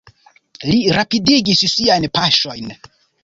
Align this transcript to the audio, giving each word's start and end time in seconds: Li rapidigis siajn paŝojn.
Li 0.69 0.77
rapidigis 0.95 1.63
siajn 1.73 2.09
paŝojn. 2.17 2.73